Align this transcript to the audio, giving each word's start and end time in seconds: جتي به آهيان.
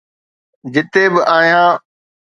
جتي 0.73 1.03
به 1.13 1.21
آهيان. 1.37 1.77